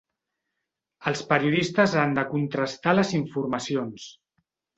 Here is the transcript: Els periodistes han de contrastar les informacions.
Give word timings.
Els 1.11 1.21
periodistes 1.33 1.93
han 2.05 2.15
de 2.21 2.25
contrastar 2.33 2.97
les 3.01 3.13
informacions. 3.21 4.09